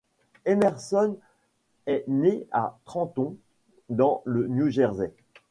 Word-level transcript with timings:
Emerson 0.45 1.15
est 1.85 2.05
né 2.07 2.47
à 2.51 2.79
Trenton 2.85 3.37
dans 3.89 4.23
le 4.25 4.47
New 4.47 4.67
Jersey. 4.67 5.13